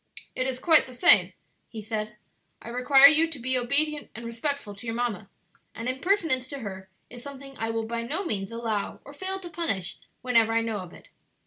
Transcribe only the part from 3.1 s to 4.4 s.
to be obedient and